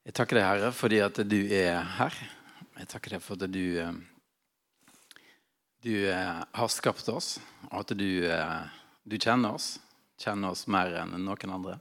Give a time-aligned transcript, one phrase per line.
[0.00, 2.14] Jeg takker deg, Herre, fordi at du er her.
[2.80, 3.98] Jeg takker deg for at du, eh,
[5.84, 7.34] du eh, har skapt oss,
[7.68, 9.74] og at du, eh, du kjenner oss.
[10.20, 11.78] Kjenner oss mer enn noen andre.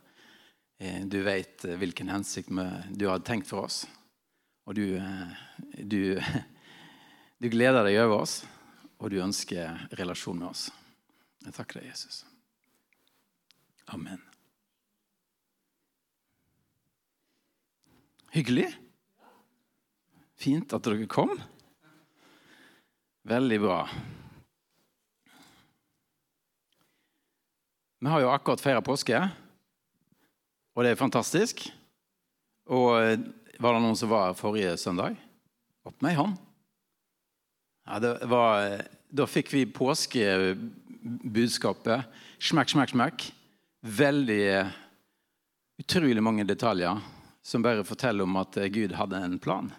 [1.11, 2.53] Du vet hvilken hensikt
[2.95, 3.81] du har tenkt for oss.
[4.63, 4.95] Og du,
[5.75, 6.15] du,
[7.41, 8.37] du gleder deg over oss,
[8.99, 10.69] og du ønsker relasjon med oss.
[11.43, 12.23] Jeg takker deg, Jesus.
[13.91, 14.28] Amen.
[18.29, 18.69] Hyggelig.
[20.37, 21.31] Fint at dere kom.
[23.25, 23.89] Veldig bra.
[27.99, 29.17] Vi har jo akkurat feira påske,
[30.71, 31.73] og det er fantastisk.
[32.69, 33.19] Og eh,
[33.59, 35.11] var det noen som var her forrige søndag?
[35.83, 36.35] Opp med ei hånd.
[37.89, 37.95] Ja,
[38.29, 42.05] var, eh, da fikk vi påskebudskapet.
[42.39, 43.33] Smekk, smekk, smekk.
[43.99, 44.69] Veldig eh,
[45.79, 46.99] Utrolig mange detaljer
[47.43, 49.71] som bare forteller om at Gud hadde en plan.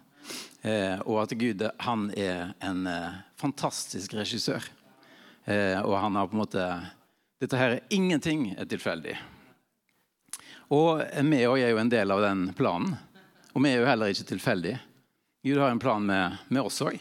[0.63, 4.65] Eh, og at Gud han er en eh, fantastisk regissør.
[5.45, 6.71] Eh, og han har på en måte
[7.41, 9.15] Dette her er ingenting er tilfeldig.
[10.77, 12.93] Og vi òg er jo en del av den planen.
[13.55, 14.77] Og vi er jo heller ikke tilfeldige.
[15.43, 16.99] Gud har en plan med, med oss òg.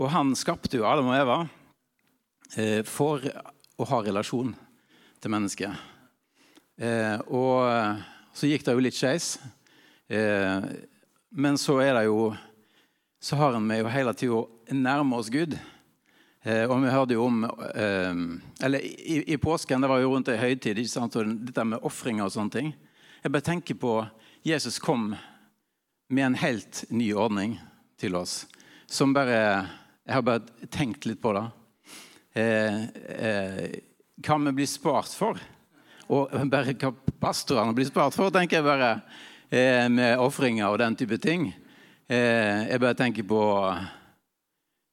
[0.00, 1.36] Og han skapte jo Adam og Eva
[2.56, 3.20] eh, for
[3.76, 4.54] å ha relasjon
[5.20, 5.76] til mennesket.
[6.80, 7.68] Eh, og
[8.34, 9.36] så gikk det jo litt skeis.
[10.10, 10.66] Eh,
[11.34, 12.34] men så er det jo
[13.24, 14.40] så har vi jo hele tida
[14.76, 15.54] nærme oss Gud.
[16.44, 18.18] Eh, og vi hørte jo om eh,
[18.66, 21.16] Eller i, i, påsken, det var jo rundt ei høytid, ikke sant?
[21.16, 22.68] og dette med ofringer og sånne ting.
[23.24, 23.94] Jeg bare tenker på
[24.44, 25.14] Jesus kom
[26.12, 27.56] med en helt ny ordning
[27.96, 28.42] til oss.
[28.84, 29.70] Som bare
[30.04, 31.46] Jeg har bare tenkt litt på det.
[32.36, 33.68] Eh, eh,
[34.20, 35.40] hva vi blir spart for.
[36.12, 38.90] Og bare hva pastorene blir spart for, tenker jeg bare.
[39.54, 41.50] Eh, med ofringer og den type ting.
[42.08, 43.42] Eh, jeg bare tenker på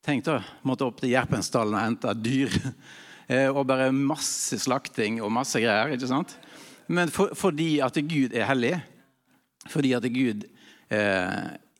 [0.02, 2.58] Tenk da, måtte opp til Jerpensdalen og hente dyr.
[3.32, 5.94] Eh, og bare masse slakting og masse greier.
[5.94, 6.34] ikke sant?
[6.92, 8.74] Men for, fordi at Gud er hellig,
[9.72, 10.42] fordi at Gud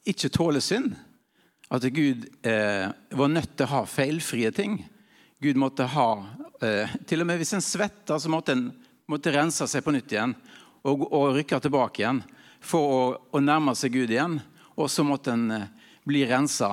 [0.08, 0.94] ikke tåler synd,
[1.68, 4.78] at Gud var nødt til å ha feilfrie ting
[5.44, 6.08] Gud måtte ha
[7.10, 8.70] Til og med hvis en svetter, så måtte en
[9.12, 10.34] måtte rense seg på nytt igjen
[10.88, 12.24] og, og rykke tilbake igjen
[12.62, 14.40] for å, å nærme seg Gud igjen.
[14.80, 15.70] Og så måtte en eh,
[16.08, 16.72] bli rensa,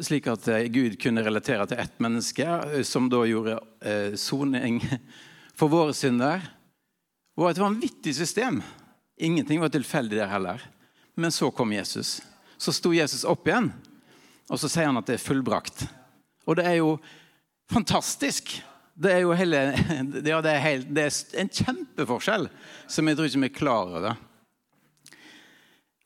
[0.00, 3.58] slik at eh, Gud kunne relatere til ett menneske, eh, som da gjorde
[4.20, 4.80] soning
[5.58, 6.44] for våre synder.
[7.32, 8.60] Det var et vanvittig system.
[9.16, 10.62] Ingenting var tilfeldig der heller.
[11.14, 12.20] Men så kom Jesus.
[12.56, 13.72] Så sto Jesus opp igjen,
[14.48, 15.84] og så sier han at det er fullbrakt.
[16.46, 16.94] Og det er jo
[17.72, 18.54] fantastisk.
[18.94, 19.60] Det er jo hele,
[20.32, 22.48] ja, det er helt, det er en kjempeforskjell
[22.90, 24.20] som jeg tror ikke vi er klar over.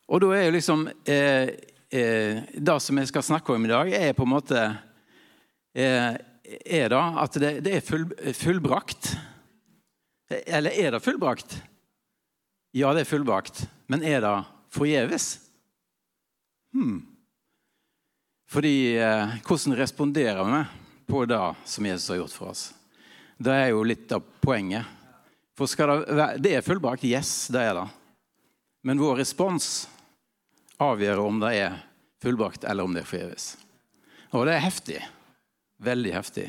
[0.06, 1.48] Og da er jo liksom eh,
[1.90, 4.60] eh, Det som jeg skal snakke om i dag, er på en måte
[5.74, 6.12] eh,
[6.62, 8.06] Er da at det, det er full,
[8.38, 9.16] fullbrakt.
[10.46, 11.58] Eller er det fullbrakt?
[12.76, 13.64] Ja, det er fullbrakt.
[13.90, 14.36] Men er det
[14.74, 15.26] forgjeves?
[16.74, 17.02] Hmm.
[18.50, 20.64] Fordi eh, hvordan responderer vi
[21.10, 22.75] på det som Jesus har gjort for oss?
[23.36, 24.86] Det er jo litt av poenget.
[25.56, 27.04] For det, være, det er fullbrakt.
[27.04, 27.86] Yes, det er det.
[28.86, 29.86] Men vår respons
[30.80, 31.78] avgjør om det er
[32.22, 33.48] fullbrakt eller om det er forgjeves.
[34.36, 35.00] Og det er heftig.
[35.82, 36.46] Veldig heftig.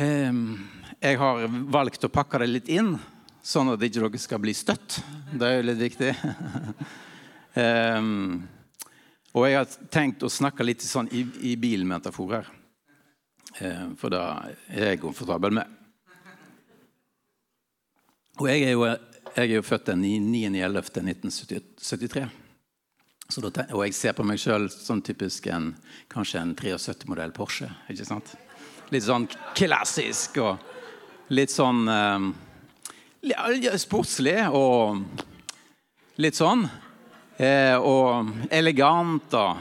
[0.00, 0.56] Ehm,
[1.00, 2.94] jeg har valgt å pakke det litt inn,
[3.42, 5.00] sånn at ikke dere skal bli støtt.
[5.32, 6.14] Det er jo litt viktig.
[7.58, 8.44] Ehm,
[9.34, 11.24] og jeg har tenkt å snakke litt sånn i,
[11.58, 12.46] bilmetaforer.
[12.46, 12.59] Ehm,
[14.00, 14.20] for det
[14.70, 15.76] er jeg komfortabel med.
[18.40, 18.84] Og jeg er jo
[19.36, 20.00] jeg er jo født den
[20.34, 22.26] 9.11.1973.
[23.70, 25.70] Og jeg ser på meg sjøl som typisk en,
[26.10, 27.70] kanskje en 73-modell Porsche.
[27.92, 28.34] ikke sant?
[28.90, 30.58] Litt sånn klassisk og
[31.30, 32.34] litt sånn um,
[33.78, 34.98] sportslig og
[36.18, 36.66] litt sånn.
[37.38, 39.56] Eh, og elegant og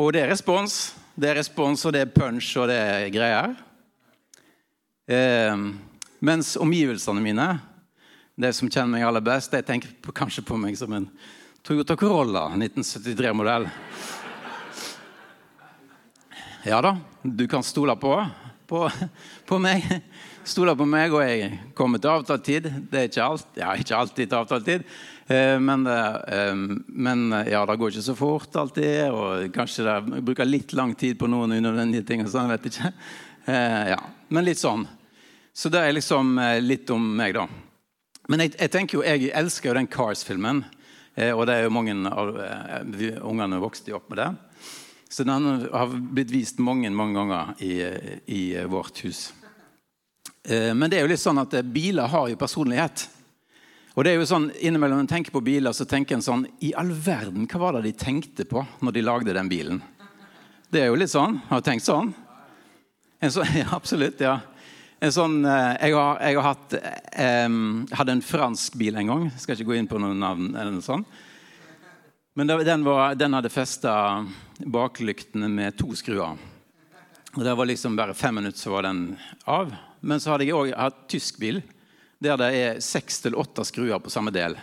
[0.00, 0.94] Og det er respons.
[1.14, 3.52] Det er respons, og det er punch, og det er greier.
[5.12, 5.64] Eh,
[6.24, 7.48] mens omgivelsene mine
[8.40, 11.08] de som kjenner meg aller best, de tenker på, kanskje på meg som en
[11.62, 13.68] Toyota Corolla 1973-modell.
[16.64, 18.14] Ja da, du kan stole på,
[18.70, 18.86] på,
[19.48, 19.84] på meg.
[20.42, 22.68] Stole på meg, og jeg kommer til avtalt tid.
[22.90, 24.86] Det er ikke, alt, ja, ikke alltid til avtalt tid.
[25.30, 29.12] Eh, men, eh, men, ja, det går ikke så fort alltid.
[29.14, 32.24] Og kanskje det bruker litt lang tid på noen unødvendige ting.
[32.24, 32.92] og sånn, vet ikke.
[33.46, 34.00] Eh, ja.
[34.28, 34.86] Men litt sånn.
[35.54, 37.46] Så det er liksom litt om meg, da.
[38.30, 40.64] Men jeg, jeg, tenker jo, jeg elsker jo den Cars-filmen.
[41.14, 44.30] Eh, og det er jo mange av eh, ungene vokste opp med det.
[45.12, 47.72] Så den har blitt vist mange mange ganger i,
[48.32, 49.26] i vårt hus.
[50.48, 53.06] Eh, men det er jo litt sånn at eh, biler har jo personlighet.
[53.92, 56.72] Og det er jo sånn, Innimellom en tenker på biler, så tenker en sånn I
[56.80, 59.82] all verden, hva var det de tenkte på når de lagde den bilen?
[60.72, 61.36] Det er jo litt sånn.
[61.50, 62.14] Har du tenkt sånn?
[63.22, 64.38] Sånn ja, absolutt, ja.
[65.02, 66.74] En sånn, eh, jeg har, jeg har hatt,
[67.12, 67.58] eh,
[67.98, 69.28] hadde en fransk bil en gang.
[69.36, 70.54] Skal ikke gå inn på noen navn.
[70.54, 71.20] eller noe sånt.
[72.34, 74.24] Men den, var, den hadde festa
[74.56, 76.38] baklyktene med to skruer.
[77.34, 79.74] Og Det var liksom bare fem minutter, så var den av.
[80.02, 81.62] Men så hadde jeg òg hatt tysk bil
[82.22, 84.54] der det er seks til åtte skruer på samme del.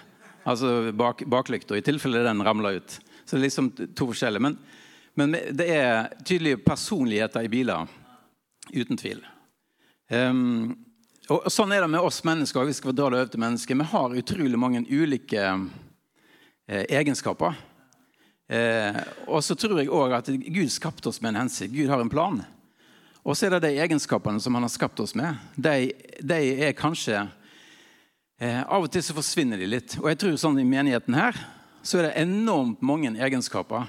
[0.47, 2.99] Altså bak, baklykta, i tilfelle den ramler ut.
[3.25, 4.43] Så det er liksom to forskjellige.
[4.45, 4.55] Men,
[5.19, 7.89] men det er tydelige personligheter i biler.
[8.71, 9.19] Uten tvil.
[10.09, 10.77] Um,
[11.29, 12.67] og, Sånn er det med oss mennesker.
[12.69, 13.77] Vi skal dra det over til mennesker.
[13.77, 17.57] Vi har utrolig mange ulike eh, egenskaper.
[18.49, 18.97] Eh,
[19.29, 21.75] og så tror jeg òg at Gud skapte oss med en hensikt.
[21.75, 22.41] Gud har en plan.
[23.23, 25.37] Og så er det de egenskapene som han har skapt oss med.
[25.55, 25.91] De,
[26.23, 27.25] de er kanskje
[28.39, 29.97] eh, Av og til så forsvinner de litt.
[29.99, 31.37] Og jeg tror sånn i menigheten her
[31.83, 33.87] så er det enormt mange egenskaper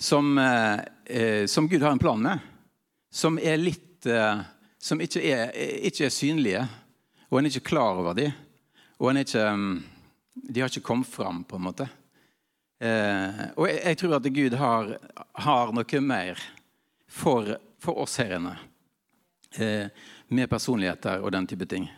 [0.00, 2.38] som, eh, eh som Gud har en plan med.
[3.12, 4.40] Som er litt eh,
[4.80, 5.50] Som ikke er,
[5.84, 6.60] ikke er, synlige.
[7.28, 8.32] Og en er ikke klar over dem.
[8.96, 9.82] Og en er ikke mm,
[10.32, 11.88] De har ikke kommet fram, på en måte.
[12.80, 14.94] Eh, og jeg, jeg, tror at Gud har,
[15.34, 16.40] har noe mer
[17.04, 18.54] for for oss her inne.
[19.58, 19.88] Eh,
[20.30, 21.88] med personligheter og den type ting.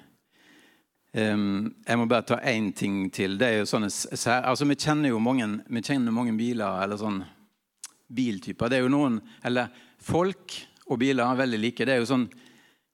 [1.13, 3.35] Jeg må bare ta én ting til.
[3.37, 7.19] Det er jo sånne, altså Vi kjenner jo mange, vi kjenner mange biler eller sånn
[8.09, 8.71] biltyper.
[8.73, 9.69] Det er jo noen, eller
[10.03, 10.57] Folk
[10.91, 11.87] og biler er veldig like.
[11.87, 12.25] Det er jo sånn,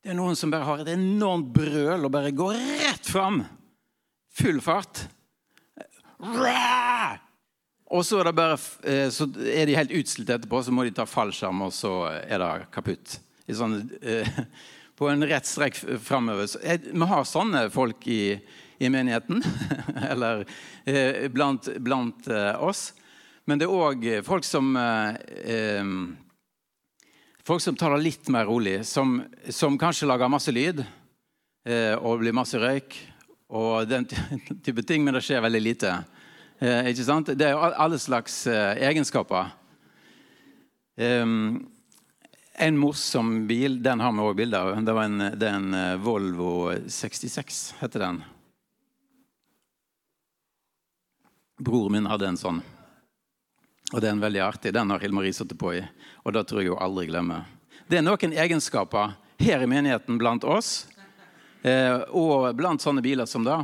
[0.03, 3.41] det er noen som bare har et enormt brøl og bare går rett fram.
[4.39, 5.07] Full fart.
[7.89, 11.07] Og så er, bare, eh, så er, de helt utslitt etterpå, så må de ta
[11.09, 13.17] fallskjerm, og så er det kaputt.
[13.49, 14.29] Sånn, eh,
[14.99, 16.51] på en rett strekk framover.
[16.85, 18.37] Vi har sånne folk i,
[18.83, 19.41] i menigheten,
[20.13, 20.45] eller
[20.85, 22.29] eh, blant, blant
[22.61, 22.91] oss.
[23.49, 24.75] Men det er òg folk som
[27.49, 30.83] Folk som tar litt mer rolig, som, som kanskje lager masse lyd
[31.97, 32.93] og blir masse røyk
[33.57, 35.95] og den type ting, men det skjer veldig lite.
[36.59, 37.29] Eh, ikke sant?
[37.39, 39.53] Det er jo alle slags eh, egenskaper.
[40.99, 41.69] Um,
[42.59, 44.73] en morsom bil, den har vi òg bilde av.
[44.83, 48.19] Det, var en, det er en uh, Volvo 66, heter den.
[51.63, 52.59] Broren min hadde en sånn.
[53.93, 54.75] Og den er veldig artig.
[54.75, 55.85] Den har Hilmarie satt på i.
[56.27, 57.47] Og det tror jeg hun aldri glemmer.
[57.87, 60.89] Det er noen egenskaper her i menigheten blant oss,
[61.63, 63.63] eh, og blant sånne biler som da,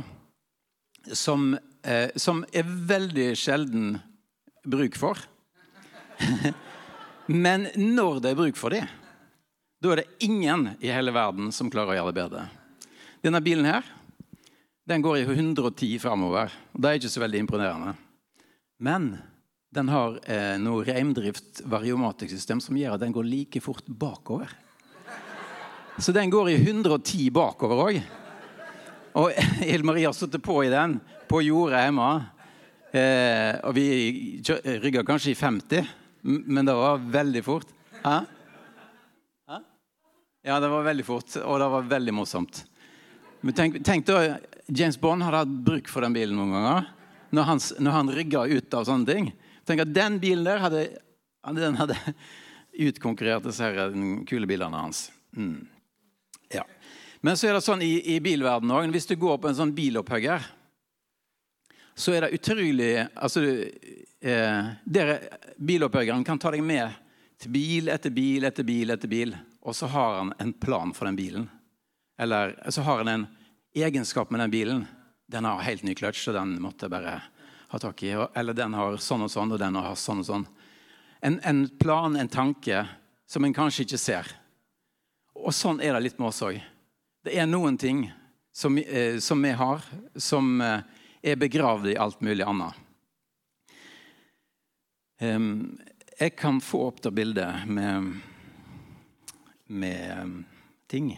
[1.11, 1.51] som
[1.85, 3.95] eh, som er veldig sjelden
[4.65, 5.19] bruk for.
[7.45, 8.83] Men når det er bruk for det,
[9.81, 12.47] da er det ingen i hele verden som klarer å gjøre det bedre.
[13.25, 13.85] Denne bilen her,
[14.85, 16.53] den går i 110 framover.
[16.73, 17.95] Det er ikke så veldig imponerende.
[18.81, 19.15] Men
[19.75, 24.51] den har eh, noe reimdrift variomatikksystem som gjør at den går like fort bakover.
[25.97, 27.99] Så den går i 110 bakover òg.
[29.15, 29.31] Og
[29.63, 32.09] Hilde har sittet på i den på jordet hjemme.
[32.95, 33.87] Eh, og vi
[34.83, 37.71] rygga kanskje i 50, men det var veldig fort.
[38.03, 38.21] Hæ?
[40.45, 42.59] Ja, det var veldig fort, og det var veldig morsomt.
[43.41, 44.37] Men tenk, tenk da,
[44.69, 46.91] James Bond hadde hatt bruk for den bilen noen ganger.
[47.33, 49.31] Når han, når han rygga ut av sånne ting.
[49.65, 50.83] Tenk at Den bilen der hadde,
[51.57, 51.97] den hadde
[52.87, 53.71] utkonkurrert disse
[54.29, 55.07] kule bilene hans.
[55.33, 55.65] Mm.
[57.25, 58.91] Men så er det sånn i, i bilverdenen òg.
[58.93, 60.45] Hvis du går på en sånn bilopphugger
[61.95, 63.41] så er det utrolig altså,
[64.19, 65.19] eh, dere,
[65.57, 66.91] Bilopphuggeren kan ta deg med
[67.39, 69.31] til bil etter bil etter bil, etter bil,
[69.63, 71.47] og så har han en plan for den bilen.
[72.19, 73.25] Eller så har han en
[73.75, 74.83] egenskap med den bilen.
[75.31, 77.15] Den har helt ny kløtsj, og den måtte jeg bare
[77.71, 78.11] ha tak i.
[78.35, 80.45] Eller den har sånn og sånn, og den har sånn og sånn.
[81.23, 82.85] En, en plan, en tanke,
[83.27, 84.31] som en kanskje ikke ser.
[85.35, 86.59] Og sånn er det litt med oss òg.
[87.25, 88.05] Det er noen ting
[88.53, 89.81] som, eh, som vi har,
[90.15, 90.81] som eh,
[91.21, 92.81] er begravd i alt mulig annet.
[96.19, 98.19] Jeg kan få opp det bildet med,
[99.65, 100.43] med
[100.91, 101.15] ting.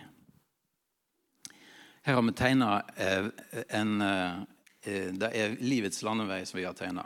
[2.08, 3.26] Her har vi tegna eh,
[3.68, 7.04] en eh, Det er livets landevei som vi har tegna.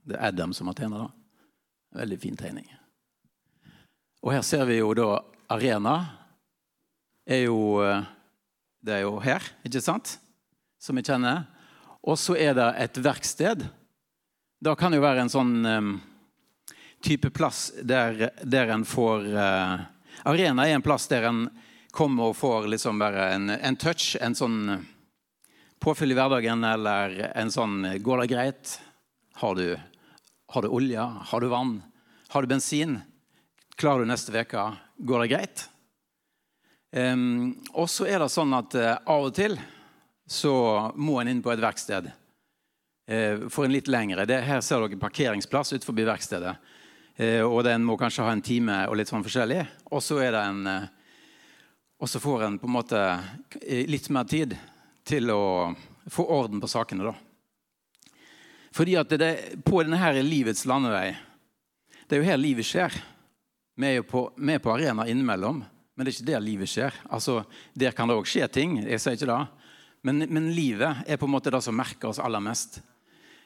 [0.00, 1.10] Det er Adam som har tegna det.
[1.98, 2.70] Veldig fin tegning.
[4.22, 5.18] Og her ser vi jo da
[5.52, 5.98] arena.
[7.26, 8.06] Er jo, eh,
[8.86, 10.18] det er jo her, ikke sant?
[10.78, 11.46] som vi kjenner.
[12.06, 13.64] Og så er det et verksted.
[14.62, 15.88] Da kan det jo være en sånn um,
[17.02, 19.82] type plass der, der en får uh,
[20.30, 21.46] Arena er en plass der en
[21.96, 24.58] kommer og får liksom bare en, en touch, en sånn
[25.82, 28.76] påfyll i hverdagen, eller en sånn Går det greit?
[29.40, 29.76] Har du,
[30.52, 31.02] har du olje?
[31.02, 31.78] Har du vann?
[32.32, 33.00] Har du bensin?
[33.76, 34.70] Klarer du neste uke?
[34.96, 35.66] Går det greit?
[36.96, 39.58] Um, og så er det sånn at uh, av og til
[40.32, 40.52] så
[40.96, 44.24] må en inn på et verksted uh, for en litt lengre.
[44.24, 46.54] Det, her ser dere parkeringsplass utenfor verkstedet.
[47.20, 49.60] Uh, og den må kanskje ha en time og litt sånn forskjellig.
[49.92, 50.70] Og så er det en
[51.96, 53.02] Og så får en på en måte
[53.88, 54.56] litt mer tid
[55.04, 55.72] til å
[56.12, 57.14] få orden på sakene, da.
[58.76, 61.16] Fordi at det, på denne her livets landevei
[62.04, 62.92] Det er jo her livet skjer.
[63.76, 65.64] Vi er jo på, vi er på arena innimellom.
[65.96, 66.96] Men det er ikke der livet skjer.
[67.08, 67.40] Altså,
[67.74, 68.82] Der kan det òg skje ting.
[68.84, 69.46] jeg sier ikke det.
[70.02, 72.82] Men, men, livet er på en måte det som merker oss aller mest.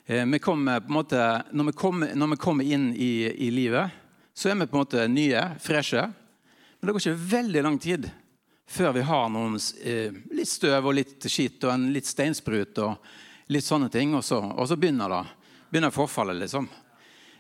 [0.05, 1.21] Eh, vi kommer, på en måte,
[1.53, 3.95] når, vi kommer, når vi kommer inn i, i, livet,
[4.35, 6.03] så er vi på en måte nye, freshe.
[6.03, 8.11] Men det går ikke veldig lang tid
[8.71, 13.15] før vi har noen eh, litt støv og litt skitt og en litt steinsprut og
[13.51, 14.13] litt sånne ting.
[14.19, 15.23] Og så, og så begynner det.
[15.71, 16.67] Begynner forfallet, liksom.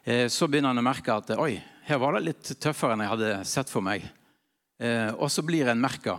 [0.04, 1.56] Eh, så begynner en å merke at oi,
[1.90, 4.06] her var det litt tøffere enn jeg hadde sett for meg.
[4.80, 6.16] Eh, og så blir en merka.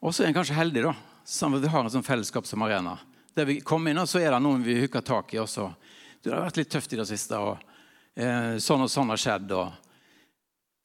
[0.00, 0.94] Og så er en kanskje heldig, da,
[1.28, 2.96] som vi har en sånn fellesskap som arena.
[3.36, 5.68] Der vi kommer inn, og så er det noen vi hooker tak i også.
[6.22, 7.60] Du, det har vært litt tøft i det siste, og
[8.16, 9.52] eh, sånn og sånn har skjedd.
[9.58, 9.92] Og,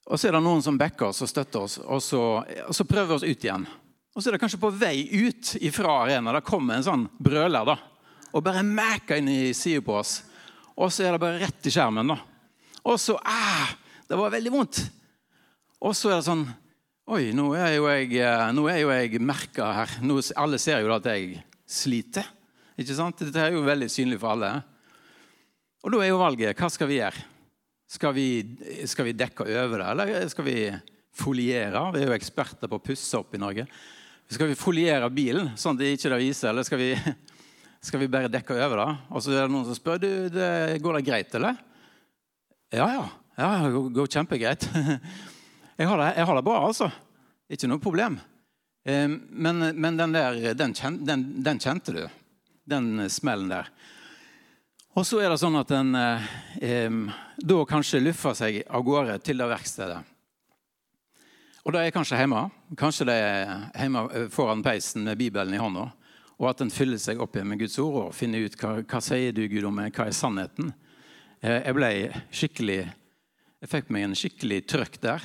[0.04, 2.22] og så er det noen som backer oss og støtter oss, og så,
[2.66, 3.66] og så prøver vi oss ut igjen.
[4.10, 6.34] Og så er det kanskje på vei ut ifra arena.
[6.36, 7.80] Der kommer en sånn brøler da,
[8.34, 10.18] og bare mæker inn i sida på oss.
[10.76, 12.12] Og så er det bare rett i skjermen.
[12.12, 12.20] da.
[12.84, 13.70] Og så ah,
[14.08, 14.80] Det var veldig vondt.
[15.80, 16.44] Og så er det sånn
[17.10, 19.94] Oi, nå er jo jeg, eh, nå jeg merka her.
[20.06, 22.28] Nå, alle ser jo at jeg sliter.
[22.78, 23.18] Ikke sant?
[23.18, 24.50] Dette er jo veldig synlig for alle.
[25.82, 27.24] Og da er jo valget hva skal vi gjøre?
[27.90, 28.26] Skal vi,
[28.86, 30.54] skal vi dekke over det, eller skal vi
[31.18, 31.82] foliere?
[31.96, 33.64] Vi er jo eksperter på å pusse opp i Norge.
[34.30, 36.92] Skal vi foliere bilen sånn at det ikke det viser, eller skal vi,
[37.88, 38.88] skal vi bare dekke over det?
[39.10, 40.52] Og så er det noen som spør du, det,
[40.84, 41.58] går det greit, eller?
[42.70, 43.04] Ja, ja.
[43.40, 44.70] ja det går kjempegreit.
[45.80, 46.90] Jeg har det, jeg har det bra, altså.
[47.48, 48.18] Ikke noe problem.
[48.84, 50.74] Men, men den der, den,
[51.08, 52.02] den, den, kjente du.
[52.68, 53.70] Den smellen der.
[54.92, 59.40] Og så er det sånn at en eh, da kanskje luffer seg av gårde til
[59.40, 60.02] det verkstedet.
[61.64, 62.44] Og da er kanskje hjemme.
[62.76, 65.88] Kanskje det er hjemme foran peisen med Bibelen i hånda.
[66.40, 69.00] Og at en fyller seg opp igjen med Guds ord og finner ut hva, hva
[69.04, 70.72] sier du Gud om meg, hva er sannheten.
[71.40, 71.92] Eh, jeg ble
[72.28, 72.80] skikkelig
[73.60, 75.24] Jeg fikk meg en skikkelig trøkk der.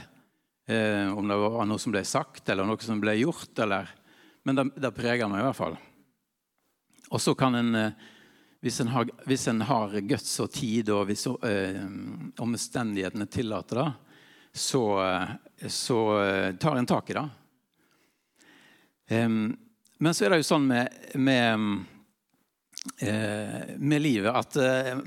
[0.66, 3.54] Eh, om det var noe som ble sagt, eller noe som ble gjort.
[3.62, 3.92] Eller,
[4.44, 5.78] men det, det preger meg i hvert fall.
[7.14, 8.08] Og så kan en, eh,
[8.66, 11.84] hvis en, har, hvis en har guts og tid, og hvis eh,
[12.42, 13.92] omstendighetene tillater det,
[14.56, 17.30] så, eh, så, eh, tar en tak i det.
[19.08, 19.30] Eh,
[19.98, 21.86] men så er det jo sånn med, med,
[23.78, 24.58] med livet at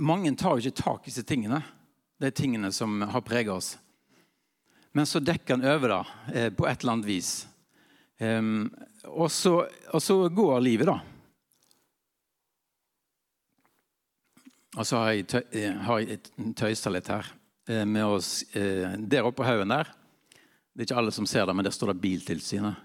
[0.01, 1.61] mange tar jo ikke tak i disse tingene.
[2.19, 3.75] De tingene som har preget oss.
[4.99, 7.29] Men så dekker han over det eh, på et eller annet vis.
[8.19, 8.65] Um,
[9.05, 9.61] og, så,
[9.95, 10.97] og, så, går livet, da.
[14.75, 16.19] Og så har jeg, tøy, eh, har jeg
[16.59, 17.29] tøysa litt her
[17.71, 19.93] eh, med oss der oppe på haugen der.
[20.75, 22.81] Det er ikke alle som ser det, men der står det Biltilsynet.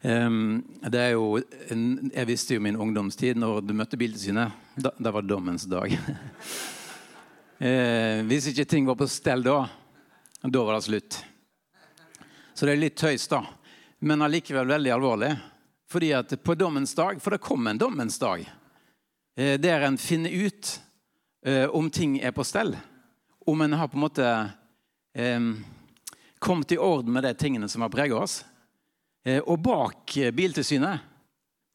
[0.00, 4.56] Um, det er jo, jeg visste jo min ungdomstid når du møtte Biltilsynet.
[4.72, 5.92] Da, det var dommens dag.
[8.32, 9.58] hvis ikke ting var på stell da,
[10.48, 11.20] da var det slutt.
[12.54, 13.42] Så det er litt tøys, da.
[14.04, 15.32] Men allikevel veldig alvorlig.
[15.92, 18.46] Fordi at på dommens dag, For det kommer en dommens dag
[19.36, 20.80] eh, der en finner ut
[21.46, 22.76] eh, om ting er på stell.
[23.46, 24.28] Om en har på en måte
[25.14, 25.40] eh,
[26.38, 28.44] kommet i orden med de tingene som har preget oss.
[29.46, 30.98] Og bak Biltilsynet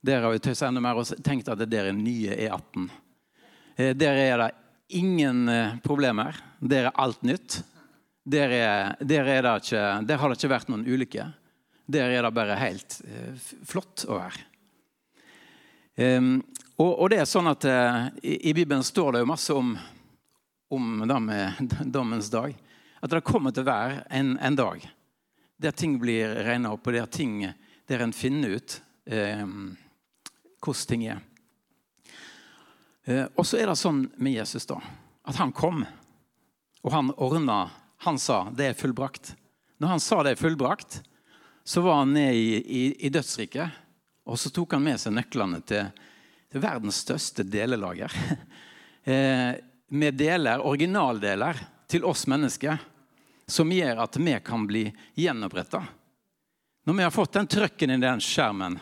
[0.07, 2.89] der har vi tøysa enda mer og tenkt at det der er nye E18.
[3.75, 4.51] Eh, der er det
[4.99, 5.49] ingen
[5.83, 6.37] problemer.
[6.59, 7.61] Der er alt nytt.
[8.27, 11.29] Der, er, der, er ikke, der, har det ikke vært noen ulykker.
[11.87, 14.41] Der er det bare helt eh, flott å være.
[15.97, 16.41] Um,
[16.75, 19.71] og, og, det er sånn at uh, i, i, Bibelen står det jo masse om,
[20.69, 22.51] om det med dommens dag.
[22.99, 24.83] At det kommer til å være en, en dag
[25.57, 27.39] der ting blir regna opp, og der, ting,
[27.89, 28.77] der en finner ut
[29.09, 29.71] um,
[30.61, 31.23] hvordan ting er.
[33.07, 34.77] Uh, og så er det sånn med Jesus, da,
[35.25, 35.81] at han kom,
[36.83, 37.63] og han ordna
[38.05, 39.33] han sa det er fullbrakt.
[39.77, 41.01] Når han sa det er fullbrakt,
[41.63, 43.83] så var han ned i, i, i dødsriket.
[44.27, 45.89] Og så tok han med seg nøklene til,
[46.51, 48.13] er verdens største delelager.
[49.07, 49.53] Eh,
[49.95, 51.55] med deler, originaldeler
[51.87, 52.75] til oss mennesker
[53.47, 54.81] som gjør at vi kan bli
[55.15, 55.79] gjenoppretta.
[56.83, 58.75] Når vi har fått den trøkken i den skjermen,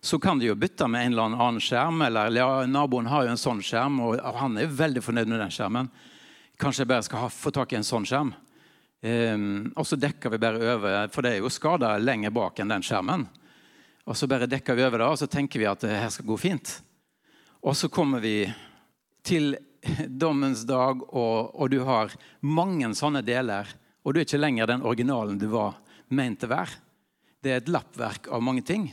[0.00, 2.02] så kan de jo bytte med en eller annen skjerm.
[2.04, 5.56] Eller ja, naboen har jo en sånn skjerm, og han er veldig fornøyd med den
[5.56, 5.88] skjermen.
[6.56, 8.30] Kanskje jeg bare skal få tak i en sånn skjerm.
[9.06, 12.72] Um, og så dekker vi bare over, for det er jo skader lenger bak enn
[12.72, 13.26] den skjermen.
[14.08, 16.28] Og så bare dekker vi over det, og så tenker vi at det her skal
[16.30, 16.72] gå fint.
[17.60, 18.46] Og så kommer vi
[19.26, 19.56] til
[20.22, 23.68] dommens dag, og, og, du har mange sånne deler.
[24.06, 25.76] Og du er ikke lenger den originalen du var
[26.14, 26.80] ment til å være.
[27.42, 28.88] Det er et lappverk av mange ting.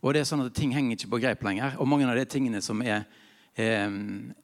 [0.00, 1.74] Og det er sånn at ting henger ikke på greip lenger.
[1.80, 3.02] Og mange av de tingene som er,
[3.54, 3.94] er,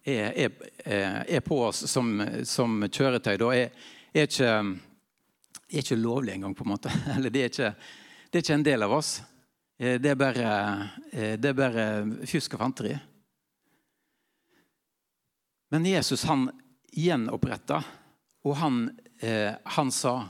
[0.04, 0.50] er,
[0.84, 2.10] er på oss som,
[2.44, 6.92] som kjøretøy, da er, ikke, er ikke lovlig engang, på en måte.
[7.16, 7.72] Eller det er ikke,
[8.30, 9.12] det er ikke en del av oss.
[9.78, 10.50] Eh, det er bare,
[11.12, 11.86] det er bare
[12.26, 12.96] fjusk og fanteri.
[15.68, 16.48] Men Jesus han
[16.96, 17.82] gjenoppretta,
[18.46, 20.28] og han, eh, han, sa,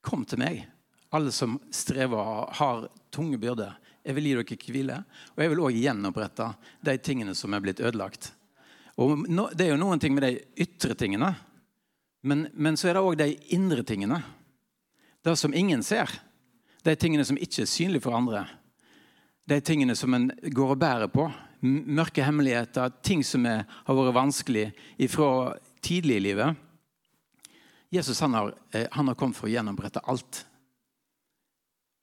[0.00, 0.66] 'Kom til meg,
[1.10, 3.78] alle som strever og har tunge byrder.
[4.04, 6.50] Jeg vil gi dere hvile.' Og jeg vil òg gjenopprette
[6.84, 8.32] de tingene som er blitt ødelagt.
[8.96, 11.34] Og Det er jo noen ting med de ytre tingene,
[12.22, 14.22] men, men så er det òg de indre tingene.
[15.24, 16.08] Det som ingen ser.
[16.84, 18.46] De tingene som ikke er synlige for andre.
[19.48, 21.26] De tingene som en går og bærer på
[21.64, 24.66] mørke hemmeligheter, ting som er, har vært vanskelig
[25.08, 26.56] fra tidlig i livet.
[27.94, 30.44] Jesus han har, eh, han har, kommet for å gjennombrette alt.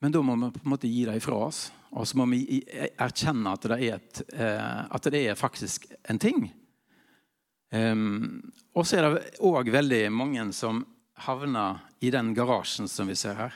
[0.01, 1.67] Men da må vi på en måte gi det ifra oss.
[1.91, 2.61] Og så må vi
[2.97, 6.47] erkjenne at det er, et, eh, at det er faktisk en ting.
[7.71, 10.81] Um, og så er det òg veldig mange som
[11.23, 13.53] havner i den garasjen som vi ser her.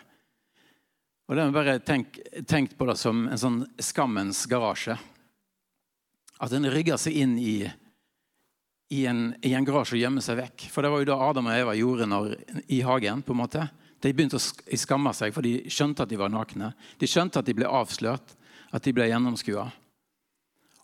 [1.26, 4.98] Og det er bare tenkt på det som en sånn skammens garasje.
[6.38, 7.64] At en rygger seg inn i,
[8.94, 10.68] i, en, i, en, garasje og gjemmer seg vekk.
[10.70, 12.36] For det var jo da Adam og Eva gjorde når,
[12.70, 13.24] i hagen.
[13.26, 13.66] på en måte.
[14.06, 16.70] De begynte å skamme seg, for de skjønte at de var nakne.
[17.02, 18.36] De skjønte at de ble avslørt,
[18.70, 19.66] at de ble gjennomskua.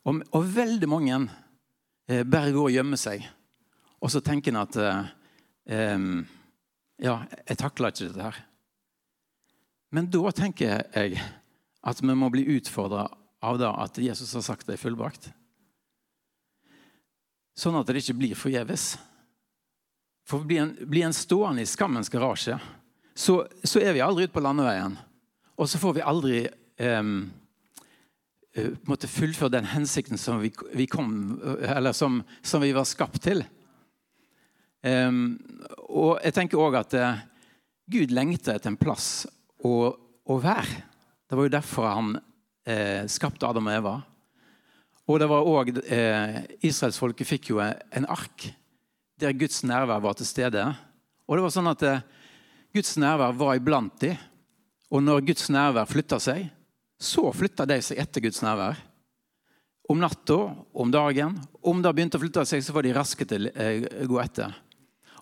[0.10, 1.18] Og, og, veldig mange
[2.10, 3.28] eh, bare går og gjemmer seg.
[4.02, 5.12] Og så tenker en at eh,
[5.78, 6.08] eh,
[7.02, 8.42] Ja, jeg takler ikke dette her.
[9.94, 11.22] Men da tenker jeg
[11.82, 13.08] at vi må bli utfordra
[13.42, 15.32] av det at Jesus har sagt det er fullbrakt.
[17.58, 18.94] Sånn at det ikke blir forgjeves.
[20.30, 22.56] For blir en, blir en stående i skammens garasje,
[23.16, 24.98] så, så, er vi aldri ute på landeveien.
[25.60, 26.38] Og så får vi aldri
[26.82, 27.10] eh,
[28.90, 33.44] måtte fullføre den hensikten som vi, vi kom, eller som, som, vi var skapt til.
[34.82, 35.38] Um,
[35.94, 37.20] og jeg tenker òg at uh,
[37.92, 39.28] Gud lengter etter en plass
[39.62, 40.80] å, å, være.
[41.30, 43.94] Det var jo derfor han uh, skapte Adam og Eva.
[45.12, 48.48] Og det var også, eh, Israelsfolket fikk jo en ark
[49.20, 50.64] der Guds nærvær var til stede.
[51.28, 52.04] Og det var sånn at eh,
[52.76, 54.18] Guds nærvær var iblant dem.
[54.92, 56.50] Og når Guds nærvær flytta seg,
[57.02, 58.80] så flytta de seg etter Guds nærvær.
[59.92, 60.38] Om natta,
[60.74, 61.38] om dagen.
[61.62, 64.54] Om det begynte å flytte seg, så var de raske til å eh, gå etter.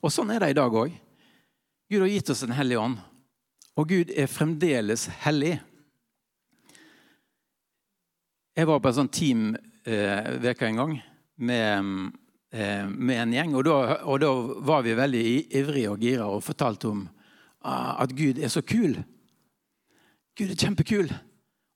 [0.03, 0.93] Og sånn er det i dag òg.
[1.89, 2.99] Gud har gitt oss en hellig ånd.
[3.79, 5.55] Og Gud er fremdeles hellig.
[8.57, 9.49] Jeg var på en sånn team
[9.89, 11.77] Eh, en gang med,
[12.51, 13.55] eh, med, en gjeng.
[13.55, 14.31] Og da, og da,
[14.61, 15.23] var vi veldig
[15.55, 17.07] ivrige og gira og fortalte om
[18.03, 18.97] at Gud er så kul.
[20.37, 21.11] Gud er kjempekul.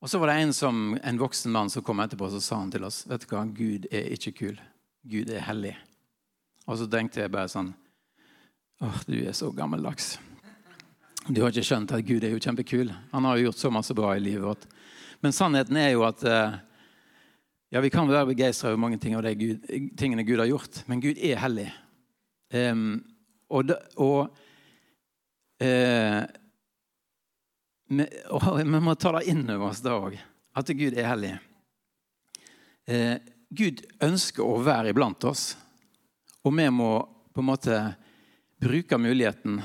[0.03, 2.71] Og så var det en, som, en voksen mann som kom etterpå og sa han
[2.73, 4.60] til oss vet du hva, Gud er ikke kul.
[5.08, 5.77] Gud er hellig.
[6.67, 7.73] Og så tenkte jeg bare sånn
[8.84, 10.17] Åh, du er så gammeldags.
[11.29, 12.89] Du har ikke skjønt at Gud er jo kjempekul.
[13.13, 14.65] Han har jo gjort så masse bra i livet vårt.
[15.23, 16.58] Men sannheten er jo at eh,
[17.71, 19.56] ja, Vi kan være begeistra over mange ting av de
[19.97, 21.71] tingene Gud har gjort, men Gud er hellig.
[22.53, 22.99] Um,
[23.49, 24.36] og, og,
[25.61, 26.23] uh,
[27.87, 30.17] vi, må ta det inn over oss da òg,
[30.57, 31.33] at Gud er hellig.
[32.89, 33.17] Eh,
[33.53, 35.53] Gud ønsker å være iblant oss,
[36.43, 36.91] og vi må
[37.33, 37.79] på en måte
[38.63, 39.61] bruke muligheten.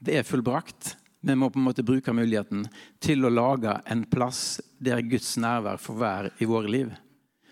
[0.00, 0.96] Det er fullbrakt.
[1.20, 2.64] Vi må på en måte bruke muligheten
[3.02, 6.94] til å lage en plass der Guds nærvær får være i våre liv.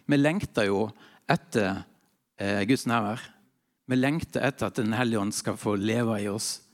[0.08, 0.86] Vi lengter jo
[1.28, 1.82] etter
[2.40, 3.20] eh, Guds nærvær.
[3.88, 6.67] Vi lengter etter at Den hellige ånd skal få leve i oss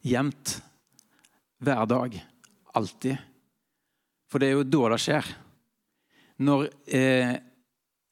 [0.00, 0.62] jevnt.
[1.60, 2.16] Hver dag.
[2.72, 3.16] Alltid.
[4.30, 5.30] For det er jo da det skjer.
[6.40, 7.34] Når, eh,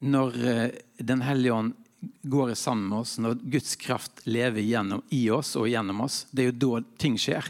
[0.05, 1.73] når eh, Den hellige ånd
[2.21, 6.43] går sammen med oss, når Guds kraft lever gjennom, i oss og gjennom oss, det
[6.43, 7.47] er jo da ting skjer.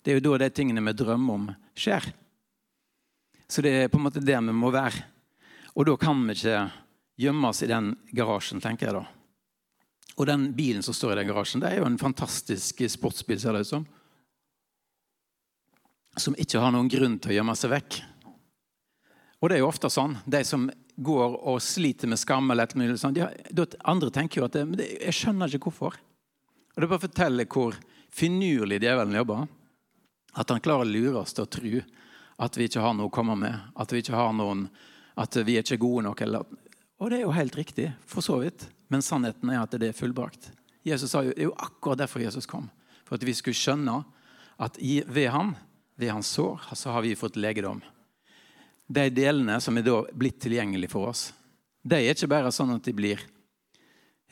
[0.00, 2.06] Det er jo da de tingene vi drømmer om, skjer.
[3.48, 5.02] Så det er på en måte det vi må være.
[5.74, 6.60] Og da kan vi ikke
[7.20, 9.04] gjemme oss i den garasjen, tenker jeg da.
[10.20, 13.56] Og den bilen som står i den garasjen, det er jo en fantastisk sportsbil, ser
[13.56, 13.86] det ut som.
[16.20, 18.00] Som ikke har noen grunn til å gjemme seg vekk.
[19.40, 20.18] Og det er jo ofte sånn.
[20.28, 20.66] De som
[21.00, 24.88] går og sliter med skam, eller et mulig sånn, de, andre tenker jo at det,
[25.06, 25.96] Jeg skjønner ikke hvorfor.
[26.74, 27.78] Og Det bare forteller hvor
[28.12, 29.46] finurlig djevelen jobber.
[30.36, 31.80] At han klarer å lure oss til å tro
[32.40, 33.56] at vi ikke har noe å komme med.
[33.72, 34.66] At vi ikke har noen,
[35.16, 36.20] at vi er ikke gode nok.
[36.28, 36.44] Eller,
[37.00, 38.68] og det er jo helt riktig, for så vidt.
[38.90, 40.50] Men sannheten er at det er fullbrakt.
[40.86, 42.68] Jesus sa jo, Det er jo akkurat derfor Jesus kom.
[43.06, 44.00] For at vi skulle skjønne
[44.60, 45.54] at ved ham,
[45.96, 47.80] ved hans sår, så har vi fått legedom.
[48.90, 51.30] De delene som er da blitt tilgjengelige for oss,
[51.82, 53.22] de er ikke bare sånn at de blir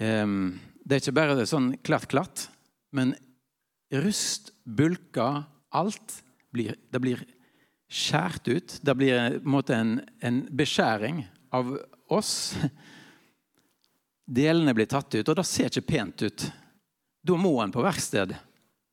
[0.00, 2.48] um, Det er ikke bare sånn klatt-klatt,
[2.92, 3.14] men
[4.04, 6.18] rust, bulker, alt
[6.52, 7.24] blir, det blir
[7.88, 8.76] skjært ut.
[8.84, 9.92] Det blir en, en,
[10.24, 11.74] en beskjæring av
[12.12, 12.56] oss.
[14.28, 16.42] Delene blir tatt ut, og det ser ikke pent ut.
[17.24, 18.34] Da må en på verksted.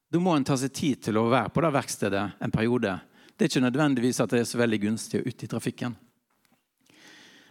[0.07, 2.93] Da må en ta seg tid til å være på det verkstedet en periode.
[3.35, 5.97] Det er ikke nødvendigvis at det er så veldig gunstig å ut i trafikken.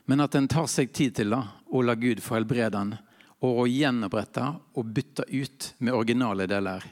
[0.09, 2.97] Men at en tar seg tid til det, og la Gud få helbrede den,
[3.45, 4.47] og gjenopprette
[4.81, 6.89] og bytte ut med originale deler.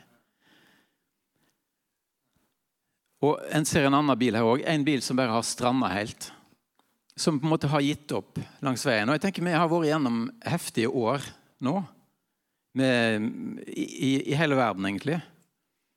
[3.22, 4.64] Og En ser en annen bil her òg.
[4.66, 6.32] En bil som bare har stranda helt.
[7.16, 9.08] Som på en måte har gitt opp langs veien.
[9.08, 11.24] Og jeg tenker Vi har vært gjennom heftige år
[11.62, 11.82] nå.
[12.74, 13.26] Med,
[13.68, 15.18] i, i, hele verden, egentlig.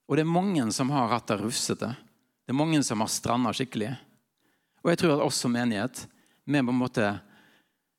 [0.10, 1.94] Og det er mange som har hatt det rufsete.
[2.44, 3.94] Det er mange som har stranda skikkelig.
[4.84, 6.04] Og jeg tror at oss som menighet
[6.46, 7.20] vi på en måte,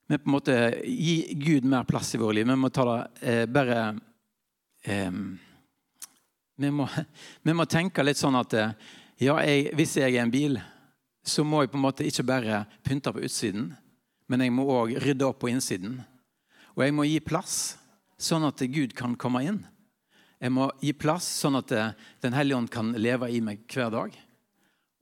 [0.07, 2.46] vi på en måte gi Gud mer plass i vårt liv.
[2.46, 3.81] Vi må ta det eh, bare
[4.85, 5.11] eh,
[6.57, 6.87] vi, må,
[7.42, 8.76] vi må tenke litt sånn at eh,
[9.18, 10.61] ja, jeg, hvis jeg er en bil,
[11.27, 13.73] så må jeg på en måte ikke bare pynte på utsiden,
[14.31, 15.99] men jeg må òg rydde opp på innsiden.
[16.77, 17.77] Og jeg må gi plass,
[18.19, 19.61] sånn at Gud kan komme inn.
[20.39, 23.91] Jeg må gi plass, sånn at eh, Den hellige ånd kan leve i meg hver
[23.93, 24.17] dag.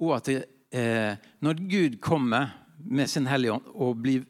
[0.02, 4.24] Og at jeg, eh, når Gud kommer med sin hellige ånd og blir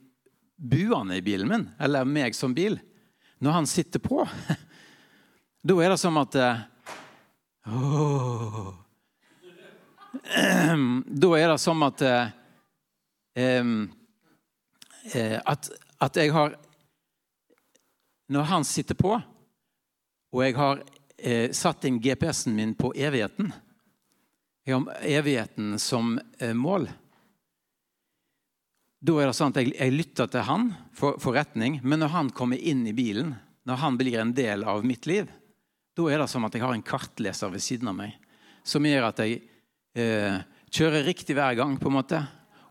[0.57, 2.79] buende i bilen min, eller meg som bil,
[3.43, 4.23] når han sitter på,
[5.67, 6.65] da er det som at eh,
[10.14, 12.31] da er det som at eh,
[15.44, 16.57] at, at jeg har
[18.29, 19.20] Når han sitter på,
[20.33, 20.81] og jeg har
[21.18, 23.53] eh, satt inn GPS-en min på evigheten
[24.64, 26.88] Jeg har evigheten som eh, mål.
[29.05, 32.14] Da er det sånn at jeg, jeg lytter til han for, for, retning, men når
[32.14, 33.35] han kommer inn i bilen,
[33.68, 35.29] når han blir en del av mitt liv,
[35.94, 38.16] da er det som at jeg har en kartleser ved siden av meg
[38.64, 39.42] som gjør at jeg
[39.95, 40.41] eh,
[40.75, 42.21] kjører riktig hver gang, på en måte.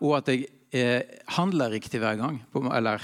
[0.04, 2.42] Og at jeg eh, handler riktig hver gang.
[2.52, 3.04] På, eller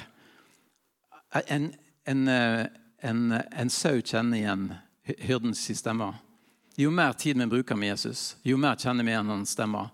[1.47, 1.71] en,
[2.05, 2.65] en, eh,
[3.01, 4.69] en, en sau kjenner igjen
[5.17, 6.13] hyrdens stemme.
[6.79, 9.89] Jo mer tid vi bruker med Jesus, jo mer kjenner vi igjen hans stemmer.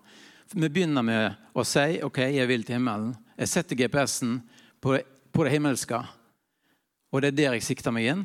[0.52, 3.16] Vi begynner med å si ok, jeg vil til himmelen.
[3.34, 4.36] Jeg setter GPS-en
[4.80, 4.94] på,
[5.34, 5.98] på, det himmelske.
[7.10, 8.22] Og det er der jeg sikter meg inn,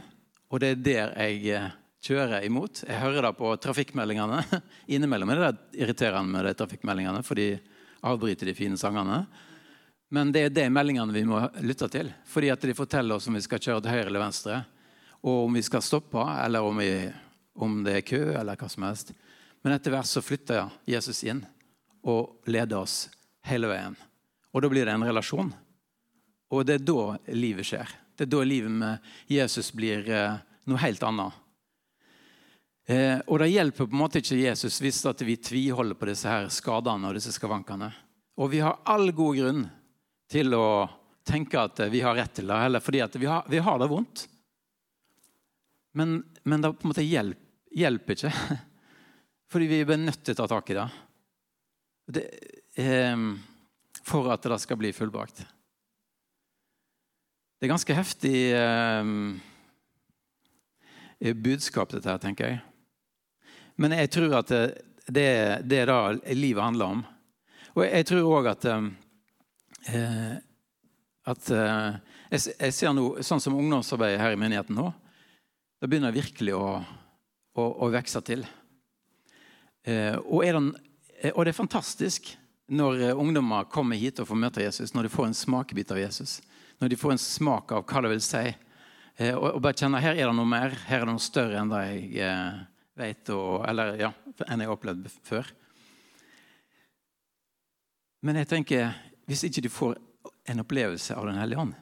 [0.52, 2.84] og det er der jeg eh, kjører imot.
[2.88, 4.42] Jeg hører det på trafikkmeldingene.
[4.94, 7.54] Innimellom er det irriterende med de trafikkmeldingene, for de
[8.02, 9.24] avbryter de fine sangene.
[10.12, 12.12] Men det er de meldingene vi må lytte til.
[12.28, 14.60] Fordi at de forteller oss om vi skal kjøre til høyre eller venstre.
[15.22, 16.92] Og om vi skal stoppe, eller om, vi,
[17.56, 19.14] om det er kø, eller hva som helst.
[19.62, 21.44] Men etter hvert så flytter Jesus inn
[22.02, 23.06] og leder oss
[23.46, 23.96] hele veien.
[24.52, 25.52] Og da blir det en relasjon.
[26.52, 27.04] Og det er da
[27.38, 27.94] livet skjer.
[28.18, 31.38] Det er da livet med Jesus blir eh, noe helt annet.
[32.90, 36.50] Eh, og det hjelper på en måte ikke Jesus hvis vi tviholder på disse her
[36.54, 37.92] skadene og disse skavankene.
[38.42, 39.64] Og vi har all god grunn
[40.32, 40.90] til å
[41.28, 44.26] tenke at vi har rett til det, eller fordi vi har, vi har det vondt.
[45.94, 47.40] Men, men, det på en måte hjelp,
[47.76, 48.58] hjelper ikke.
[49.52, 50.86] Fordi vi er nødt til å ta tak i det.
[52.16, 52.24] det
[52.80, 53.26] eh,
[54.08, 55.44] for at det skal bli fullbrakt.
[57.60, 59.04] Det er ganske heftig eh,
[61.44, 62.71] budskap, dette her, tenker jeg.
[63.82, 65.26] Men jeg tror at det,
[65.66, 67.04] det er det livet handler om.
[67.74, 70.36] Og jeg tror òg at eh,
[71.30, 72.00] at eh,
[72.32, 74.90] jeg, jeg, ser noe, Sånn som ungdomsarbeidet her i menigheten nå,
[75.82, 76.66] det begynner virkelig å,
[77.58, 78.46] å, å vokse til.
[79.86, 82.34] Eh, og, eh, og, det, er fantastisk
[82.72, 86.02] når eh, ungdommer kommer hit og får møte Jesus, når de får en smakebit av
[86.02, 86.40] Jesus.
[86.82, 88.44] Når de får en smak av hva det vil si.
[89.18, 91.62] Eh, og, og bare kjenner her er det noe mer, her er det noe større
[91.62, 94.12] enn det jeg vet, og, eller ja,
[94.48, 95.48] enn jeg har opplevd før.
[98.22, 98.92] Men jeg tenker,
[99.30, 99.96] hvis ikke de får
[100.52, 101.74] en opplevelse av Den hellige ånd,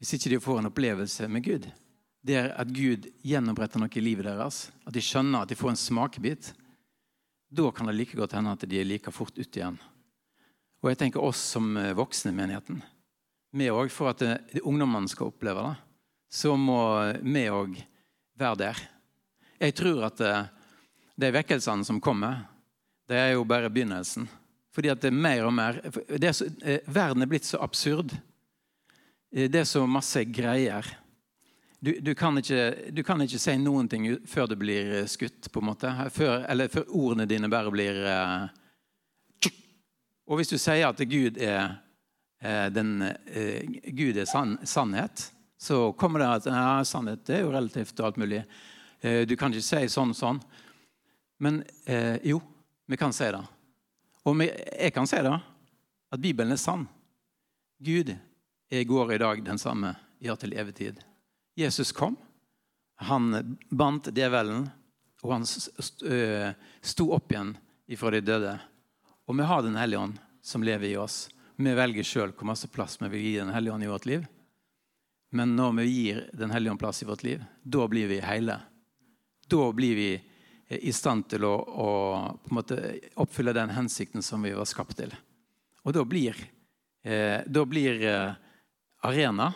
[0.00, 1.68] hvis ikke de får en opplevelse med Gud.
[2.24, 4.68] Det er at Gud gjenoppretter noe i livet deres.
[4.88, 6.52] At de skjønner at de får en smakebit.
[7.52, 9.78] Da kan det like godt hende at de er like fort ute igjen.
[10.80, 12.80] Og jeg tenker oss som voksne i menigheten.
[13.52, 14.22] Vi òg, for at
[14.62, 15.76] ungdommene skal oppleve det,
[16.30, 16.80] så må
[17.20, 17.76] vi òg
[18.38, 18.82] være der.
[19.60, 20.20] Jeg tror at
[21.20, 22.46] de vekkelsene som kommer,
[23.10, 24.28] det er jo bare begynnelsen.
[24.74, 28.14] Fordi at det er mer og mer er så, eh, Verden er blitt så absurd.
[29.32, 30.86] Eh, det er så masse greier.
[31.80, 35.50] Du, du, kan ikke, du, kan ikke, si noen ting før det blir eh, skutt,
[35.50, 35.90] på en måte.
[36.14, 38.00] Før, eller før ordene dine bare blir
[40.30, 41.72] Og hvis du sier at Gud er,
[42.70, 43.02] den,
[43.98, 45.24] Gud er sann, sannhet,
[45.58, 48.44] så kommer det at ja, sannhet er jo relativt og alt mulig.
[49.00, 50.40] Du kan ikke si sånn og sånn.
[51.40, 51.62] Men
[52.22, 52.40] jo,
[52.86, 53.40] vi kan si det.
[54.28, 55.36] Og jeg kan si det,
[56.10, 56.84] at Bibelen er sann.
[57.80, 61.00] Gud er i går og i dag den samme, ja til evig tid.
[61.56, 62.18] Jesus kom.
[63.00, 64.66] Han bandt djevelen,
[65.24, 67.54] og han sto opp igjen
[67.88, 68.52] ifra de døde.
[69.24, 71.28] Og vi har Den hellige ånd som lever i oss.
[71.56, 74.26] Vi velger sjøl hvor masse plass vi vil gi Den hellige ånd i vårt liv.
[75.30, 78.60] Men når vi gir Den hellige ånd plass i vårt liv, da blir vi hele.
[79.50, 80.10] Da blir vi
[80.70, 81.90] i stand til å, å
[83.18, 85.10] oppfylle den hensikten som vi var skapt til.
[85.82, 86.36] Og da blir,
[87.02, 88.38] eh, da blir eh,
[89.02, 89.52] arena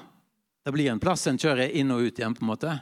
[0.65, 2.35] Det blir en plass en kjører inn og ut igjen.
[2.35, 2.81] på en måte.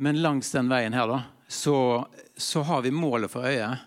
[0.00, 1.18] Men langs den veien her da,
[1.48, 3.82] så, så har vi målet for øyet.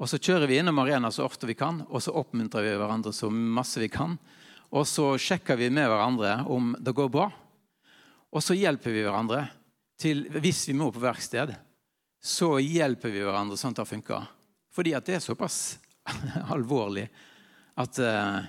[0.00, 3.12] Og så kjører vi innom arena så ofte vi kan, og så oppmuntrer vi hverandre
[3.12, 4.16] så masse vi kan.
[4.72, 7.28] Og så sjekker vi med hverandre om det går bra.
[8.32, 9.44] Og så hjelper vi hverandre
[10.00, 11.52] til, hvis vi må på verksted
[12.20, 14.28] så hjelper vi hverandre sånn at det funker.
[14.70, 15.80] Fordi at det er såpass
[16.54, 17.06] alvorlig
[17.80, 18.40] at uh,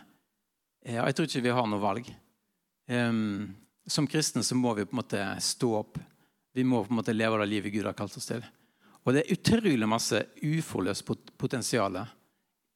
[0.83, 2.09] ja, jeg tror ikke vi har noe valg.
[2.91, 3.53] Um,
[3.87, 6.01] som kristne så må vi på en måte stå opp.
[6.51, 8.43] Vi må på en måte leve det livet Gud har kalt oss til.
[9.01, 11.07] Og det er utrolig masse uforløst
[11.39, 11.95] potensial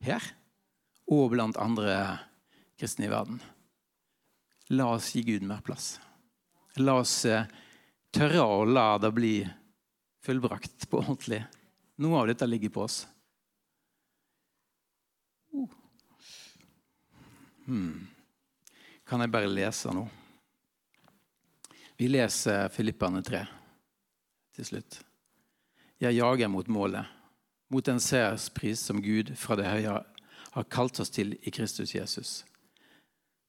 [0.05, 0.31] her
[1.11, 1.99] og blant andre
[2.79, 3.38] kristne i verden.
[4.73, 5.99] La oss gi Gud mer plass.
[6.79, 7.43] La oss uh,
[8.15, 9.36] tørre å la det bli
[10.25, 11.41] fullbrakt på ordentlig.
[12.01, 13.04] Noe av dette ligger på oss.
[15.56, 15.67] Uh.
[17.65, 18.08] Hmm.
[19.06, 20.06] Kan jeg bare lese nå?
[21.95, 23.43] Vi leser Filippane 3
[24.58, 24.97] til slutt.
[26.01, 27.06] Jeg jager mot målet,
[27.71, 30.01] mot en seierspris som Gud fra det høye
[30.56, 32.41] har kalt oss til i Kristus Jesus.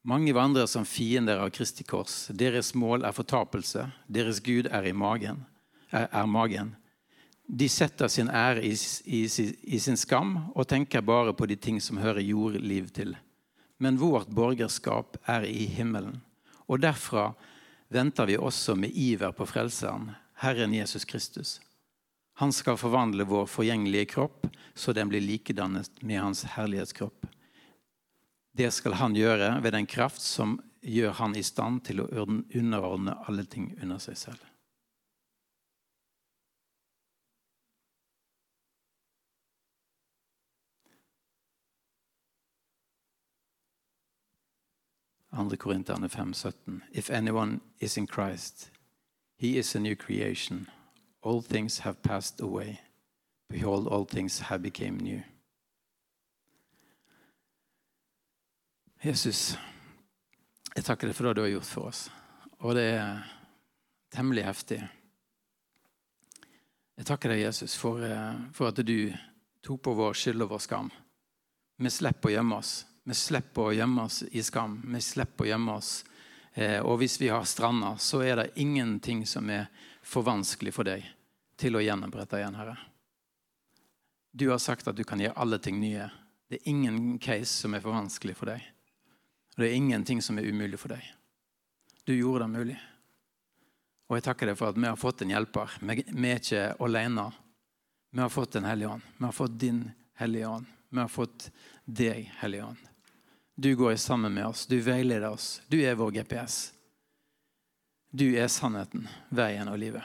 [0.06, 2.28] Mange vandrer som fiender av Kristi kors.
[2.30, 3.88] Deres mål er fortapelse.
[4.06, 5.42] Deres Gud er magen
[5.90, 6.74] er, er magen.
[7.46, 8.72] De setter sin ære i,
[9.04, 9.22] i,
[9.62, 13.14] i, sin skam og tenker bare på de ting som hører jordliv til.
[13.78, 16.22] Men vårt borgerskap er i himmelen,
[16.66, 17.28] og derfra
[17.92, 20.10] venter vi også med iver på Frelseren,
[20.42, 21.60] Herren Jesus Kristus.
[22.40, 27.28] Han skal forvandle vår forgjengelige kropp, så den blir likedannet med hans herlighetskropp.
[28.56, 33.18] Det skal han gjøre ved den kraft som gjør han i stand til å underordne
[33.28, 34.44] alle ting under seg selv.
[45.36, 45.56] 2.
[45.56, 46.82] Korinterne 5, 17.
[46.92, 48.70] If anyone is in Christ,
[49.38, 50.66] he is a new creation.
[51.22, 52.80] All things have passed away.
[53.50, 55.22] Behold, all things have become new.
[59.04, 59.56] Jesus,
[60.74, 62.06] jeg takker deg for det du har gjort for oss.
[62.64, 63.24] Og det er
[64.14, 64.78] temmelig heftig.
[66.96, 69.12] Jeg takker deg, Jesus, for, eh, for at du
[69.60, 70.90] tok på vår skyld og vår skam.
[71.76, 72.86] Vi slipper å gjemme oss.
[73.04, 74.78] Vi slipper å gjemme oss i skam.
[74.88, 76.04] Vi slipper å gjemme oss.
[76.54, 79.68] Eh, og hvis vi har stranda, så er det ingenting som er
[80.02, 81.04] for vanskelig for deg
[81.60, 82.78] til å gjenopprette igjen, Herre.
[84.32, 86.08] Du har sagt at du kan gjøre alle ting nye.
[86.48, 88.64] Det er ingen case som er for vanskelig for deg.
[89.56, 91.02] Og det er ingenting som er umulig for deg.
[92.04, 92.78] Du gjorde det mulig.
[94.06, 95.78] Og jeg takker deg for at vi har fått en hjelper.
[95.80, 97.30] Vi er ikke alene.
[98.12, 99.12] Vi har fått en hellig ånd.
[99.18, 99.82] Vi har fått din
[100.20, 100.72] hellige ånd.
[100.88, 101.50] Vi har fått
[101.84, 102.76] deg, Hellige Ånd.
[103.54, 104.66] Du går sammen med oss.
[104.66, 105.62] Du veileder oss.
[105.68, 106.72] Du er vår GPS.
[108.10, 110.04] Du er sannheten, veien og livet.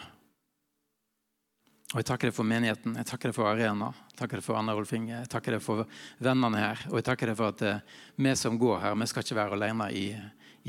[1.91, 4.56] Og Jeg takker deg for menigheten, jeg takker deg for Arena, jeg takker deg for
[4.56, 5.84] Anna Rolf Inge, jeg takker deg for
[6.23, 6.86] vennene her.
[6.88, 7.82] Og jeg takker deg for at eh,
[8.15, 10.06] vi som går her, vi skal ikke være alene i,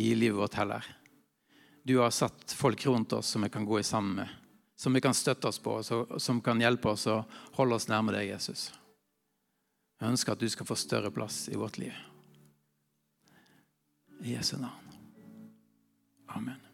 [0.02, 0.88] i livet vårt heller.
[1.86, 4.34] Du har satt folk rundt oss som vi kan gå i sammen med,
[4.74, 5.76] som vi kan støtte oss på,
[6.18, 7.20] som kan hjelpe oss å
[7.54, 8.72] holde oss nærme deg, Jesus.
[10.02, 11.94] Jeg ønsker at du skal få større plass i vårt liv.
[14.26, 14.98] I Jesu navn.
[16.34, 16.71] Amen.